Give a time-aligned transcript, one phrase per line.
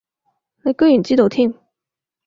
[0.63, 1.53] 你居然知道添